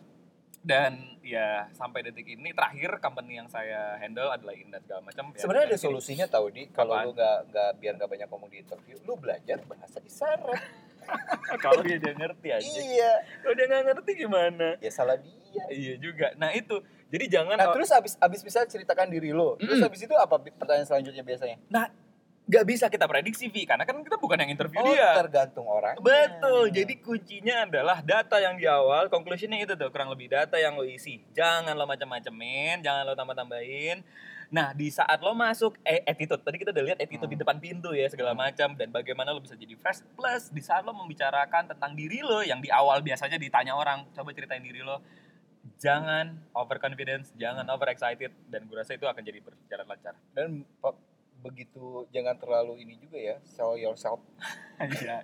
[0.68, 5.32] dan ya sampai detik ini terakhir company yang saya handle adalah Indah segala macam.
[5.32, 8.58] Ya, Sebenarnya ada solusinya tahu di kalau lu nggak nggak biar nggak banyak ngomong di
[8.60, 10.62] interview, lu belajar bahasa isyarat.
[11.64, 12.68] Kalau dia dia ngerti aja.
[12.68, 13.24] iya.
[13.40, 14.76] Kalau dia nggak ngerti gimana?
[14.84, 15.64] Ya salah dia.
[15.72, 16.36] Iya juga.
[16.36, 16.84] Nah itu.
[17.08, 17.56] Jadi jangan.
[17.56, 19.56] Nah terus abis abis bisa ceritakan diri lo.
[19.56, 19.88] Terus Mm-mm.
[19.88, 21.58] abis itu apa pertanyaan selanjutnya biasanya?
[22.48, 25.20] Nggak bisa kita prediksi Vi, karena kan kita bukan yang interview Oh dia.
[25.20, 26.00] tergantung orang.
[26.00, 26.72] Betul.
[26.72, 29.12] Jadi kuncinya adalah data yang di awal.
[29.12, 31.20] Conclusionnya itu tuh kurang lebih data yang lo isi.
[31.36, 34.00] Jangan lo macam-macamin, jangan lo tambah-tambahin.
[34.48, 37.36] Nah di saat lo masuk eh, attitude tadi kita udah lihat attitude Hmm.
[37.36, 40.88] di depan pintu ya segala macam dan bagaimana lo bisa jadi fresh plus di saat
[40.88, 45.04] lo membicarakan tentang diri lo yang di awal biasanya ditanya orang coba ceritain diri lo
[45.76, 50.64] jangan overconfidence jangan over excited dan gue rasa itu akan jadi berjalan lancar Dan
[51.48, 54.20] begitu jangan terlalu ini juga ya sell yourself,
[55.00, 55.24] iya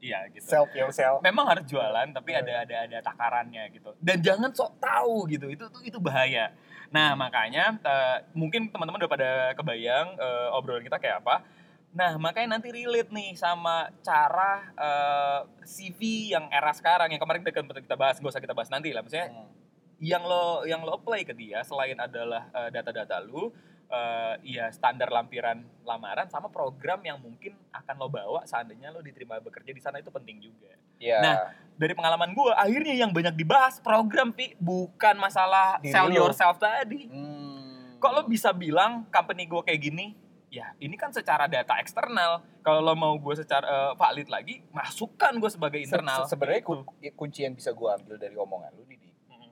[0.00, 0.42] iya gitu.
[0.42, 1.20] Self yourself.
[1.20, 2.40] memang harus jualan tapi Iya.
[2.42, 3.92] ada ada ada takarannya gitu.
[4.00, 6.56] Dan jangan sok tahu gitu itu itu, itu bahaya.
[6.88, 11.44] Nah makanya eh, mungkin teman-teman udah pada kebayang eh, obrolan kita kayak apa.
[11.92, 17.12] Nah makanya nanti relate nih sama cara eh, CV yang era sekarang.
[17.12, 17.52] Yang kemarin kita,
[17.84, 19.04] kita bahas gak usah kita bahas nanti lah.
[19.04, 19.52] Maksudnya Hmm.
[20.00, 23.52] yang lo yang lo apply ke dia selain adalah data-data lu
[23.90, 29.36] eh, ya standar lampiran lamaran sama program yang mungkin akan lo bawa seandainya lo diterima
[29.36, 31.16] bekerja di sana itu penting juga Iya.
[31.18, 31.36] Nah,
[31.74, 36.14] dari pengalaman gue akhirnya yang banyak dibahas program pi bukan masalah Diri sell lo.
[36.14, 37.96] yourself tadi Hmm.
[37.96, 40.12] kok lo bisa bilang company gue kayak gini
[40.48, 45.32] ya ini kan secara data eksternal kalau lo mau gue secara eh, valid lagi masukkan
[45.32, 46.68] gue sebagai Se- internal se- sebenarnya Gitu.
[46.70, 49.50] kun- kunci yang bisa gua ambil dari omongan lu Didi Mm.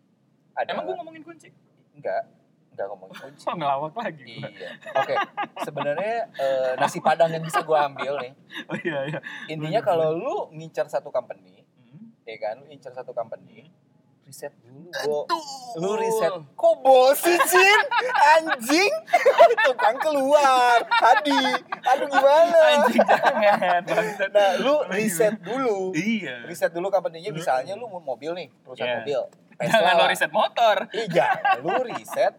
[0.53, 1.49] adalah emang gue ngomongin kunci
[1.93, 2.23] enggak
[2.79, 3.45] enggak ngomongin kunci.
[3.45, 4.37] oh ngelawak lagi.
[4.39, 4.71] Iya.
[4.95, 5.15] Oke.
[5.61, 8.33] Sebenarnya eh, nasi padang yang bisa gua ambil nih.
[8.65, 12.15] oh iya iya Intinya kalau lu ngincar satu company, Hmm.
[12.23, 13.67] ya kan, lu ngincar satu company,
[14.23, 15.25] riset dulu, Bo.
[15.77, 16.31] Lu riset.
[16.53, 17.81] Kok bos sih, Cin?
[18.31, 18.93] Anjing.
[19.67, 20.85] Tukang keluar.
[20.85, 21.43] Hadi.
[21.83, 22.59] Aduh gimana?
[22.77, 23.83] anjing jangan.
[24.29, 25.91] Nah, lu riset dulu.
[25.93, 28.99] iya Riset dulu company-nya misalnya lu mau mobil nih, perusahaan Iya.
[29.01, 29.21] mobil.
[29.59, 30.09] jangan lo lah.
[30.09, 31.27] riset motor Iya,
[31.59, 32.31] lu riset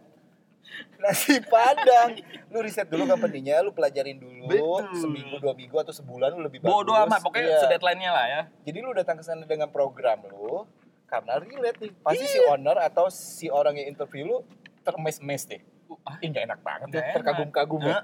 [0.97, 2.15] nasi padang.
[2.47, 4.81] Lu riset dulu company-nya, lu pelajarin dulu Betul.
[4.95, 6.71] seminggu, dua minggu atau sebulan lu lebih bagus.
[6.71, 7.57] bodoh amat pokoknya Iya.
[7.61, 10.63] sedeadline-nya lah ya Jadi lu datang ke sana dengan program lu
[11.05, 11.91] karena relate nih.
[11.95, 12.51] Pasti si Iya.
[12.51, 14.37] owner atau si orang yang interview lu
[14.81, 15.61] termes-mes deh.
[16.05, 17.97] ah, gak enak banget ya, terkagum-kagum ya.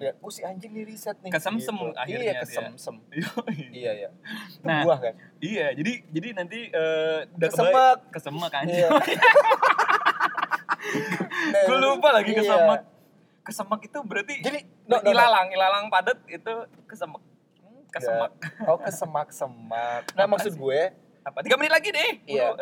[0.00, 1.28] Ya, oh si anjing nih riset nih.
[1.28, 1.92] Kesemsem Gitu.
[1.92, 2.94] akhirnya Iya, kesemsem.
[3.70, 4.08] Iya, iya.
[4.48, 5.12] Itu Nah, buah kan?
[5.38, 7.70] Iya, jadi jadi nanti eh, udah Kesemek.
[7.70, 8.64] kebaik- kesemek kan.
[8.64, 8.86] Iya.
[11.46, 12.40] Nah, Gue lupa lagi iya.
[12.40, 12.80] kesemek.
[13.42, 15.10] Kesemek itu berarti Jadi, no, no, no.
[15.10, 16.52] ilalang, ilalang padat itu
[16.84, 17.22] kesemek.
[17.90, 18.30] Kesemek.
[18.64, 20.02] Oh, kesemak-semak.
[20.10, 20.58] Nah, Apa maksud sih?
[20.58, 20.80] gue
[21.22, 21.40] Apa?
[21.40, 22.10] Tiga menit lagi deh.
[22.26, 22.52] Iya.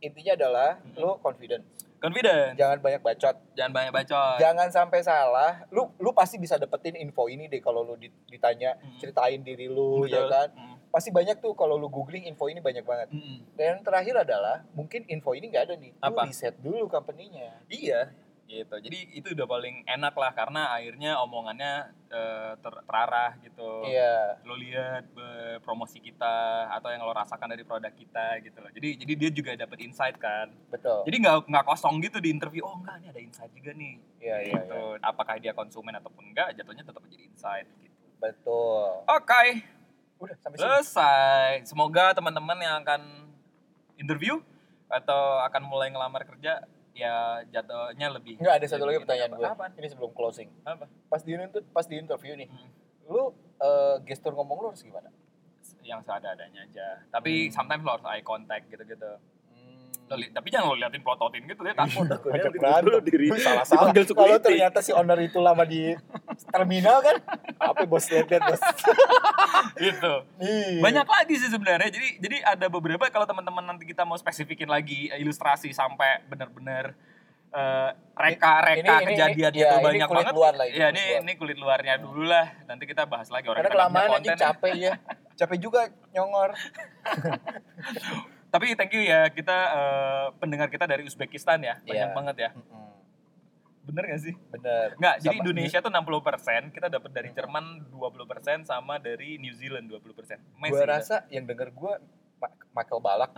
[0.00, 0.94] Intinya adalah Hmm.
[0.96, 1.62] lu confident.
[1.96, 2.54] Confident.
[2.54, 3.36] Jangan banyak bacot.
[3.54, 4.36] Jangan banyak bacot.
[4.36, 5.62] Jangan sampai salah.
[5.68, 8.98] Lu lu pasti bisa dapetin info ini deh kalau lu di- ditanya Hmm.
[8.98, 10.26] ceritain diri lu ya Betul.
[10.28, 10.48] kan.
[10.52, 10.71] Mm.
[10.92, 13.08] Pasti banyak tuh kalau lu googling info ini banyak banget.
[13.08, 13.56] Mm-mm.
[13.56, 15.92] Dan yang terakhir adalah mungkin info ini nggak ada nih.
[15.96, 16.28] Lu Apa?
[16.28, 17.64] riset dulu company-nya.
[17.72, 18.12] Iya,
[18.44, 18.76] gitu.
[18.76, 23.88] Jadi itu udah paling enak lah karena akhirnya omongannya eh, ter- terarah gitu.
[23.88, 24.36] Iya.
[24.44, 25.08] lo lihat
[25.64, 28.68] promosi kita atau yang lo rasakan dari produk kita gitu loh.
[28.68, 30.52] Jadi jadi dia juga dapat insight kan.
[30.68, 31.08] Betul.
[31.08, 32.68] Jadi nggak nggak kosong gitu di interview.
[32.68, 33.94] Oh enggak, ini ada insight juga nih.
[34.20, 34.76] Iya, iya, gitu.
[34.76, 35.00] iya.
[35.00, 37.96] Apakah dia konsumen ataupun enggak, jatuhnya tetap jadi insight gitu.
[38.20, 39.02] Betul.
[39.08, 39.64] Oke,
[40.22, 40.64] Udah sampai sini.
[40.64, 41.48] selesai.
[41.64, 43.00] Semoga teman-teman yang akan
[43.96, 44.38] interview
[44.86, 49.80] atau akan mulai ngelamar kerja ya jatuhnya lebih Enggak ada satu lagi pertanyaan apa- gue.
[49.80, 50.48] Ini sebelum closing.
[50.62, 50.84] Apa?
[51.08, 51.32] Pas di
[51.72, 52.68] pas di interview nih, Hmm.
[53.08, 53.22] lu
[53.58, 55.08] eh, gestur ngomong lu harus gimana?
[55.80, 57.02] Yang seadanya aja.
[57.08, 57.52] Tapi Hmm.
[57.52, 59.12] sometimes lo harus eye contact gitu-gitu.
[60.14, 62.82] Tapi jangan lo liatin plototin gitu dia takut gitu berantem.
[62.82, 65.96] dulu diri salah salah kalau ternyata si owner itu lama di
[66.46, 67.16] terminal kan
[67.56, 68.62] apa bos lihat lihat bos
[69.78, 70.80] gitu Iya.
[70.80, 75.08] banyak lagi sih sebenarnya jadi jadi ada beberapa kalau teman-teman nanti kita mau spesifikin lagi
[75.12, 76.92] ilustrasi sampai benar-benar
[77.50, 80.34] eh, reka-reka Ini- ini- kejadian ini- itu ya, ini banyak kulit banget.
[80.34, 81.20] luar lah, ini ya ini luar.
[81.20, 82.46] ini kulit luarnya dulu lah.
[82.64, 84.94] Nanti kita bahas lagi orang Karena kelamaan aja konten capek ya.
[85.38, 86.50] Capek juga nyongor.
[88.52, 91.80] Tapi thank you ya kita eh, pendengar kita dari Uzbekistan ya.
[91.80, 92.12] Banyak Iya.
[92.12, 92.50] banget ya.
[92.52, 92.90] Mm-mm.
[93.82, 94.34] Bener gak sih?
[94.48, 94.94] Bener.
[94.94, 100.38] Enggak, jadi Indonesia tuh 60%, kita dapat dari Jerman 20% sama dari New Zealand 20%.
[100.54, 100.70] Messi.
[100.70, 101.92] Gue rasa yang denger gue
[102.70, 103.32] Michael Balak.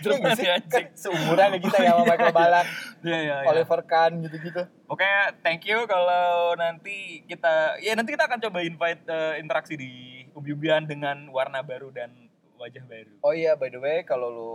[0.00, 0.46] Jerman Iya nggak sih?
[0.46, 2.66] ya, kan seumuran ya kita ya sama Michael Balak,
[3.02, 3.48] Iya, iya, iya.
[3.50, 4.62] Oliver Kahn gitu-gitu.
[4.86, 5.04] Oke,
[5.42, 9.90] thank you kalau nanti kita ya nanti kita akan coba invite eh, interaksi di
[10.30, 12.14] Ubi-ubian dengan warna baru dan
[12.60, 13.10] wajah baru.
[13.20, 14.52] Oh iya, by the way, kalau lu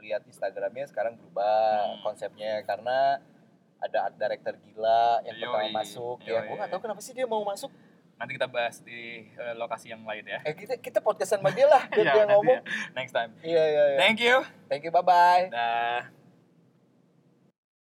[0.00, 1.52] lihat Instagramnya sekarang berubah
[1.86, 2.00] Hmm.
[2.02, 3.20] konsepnya karena
[3.78, 6.38] ada art director gila yang Yoi, pertama masuk ya.
[6.38, 6.48] yoi.
[6.48, 7.68] Gue gak tahu kenapa sih dia mau masuk.
[8.14, 10.38] Nanti kita bahas di eh, lokasi yang lain ya.
[10.42, 12.60] Eh kita kita podcastan sama dia lah, biar Iya, dia nanti ngomong.
[12.62, 12.94] ya.
[12.94, 13.30] Next time.
[13.42, 13.98] Iya iya iya.
[13.98, 14.36] Thank you.
[14.66, 15.50] Thank you, bye bye.
[15.50, 16.21] Dah.